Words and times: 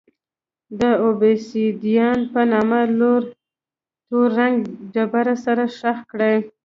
د 0.79 0.81
اوبسیدیان 1.05 2.19
په 2.33 2.41
نامه 2.51 2.81
له 2.97 3.11
تور 4.07 4.27
رنګه 4.37 4.69
ډبرو 4.93 5.35
سره 5.45 5.63
ښخ 5.77 5.97
کړي. 6.11 6.35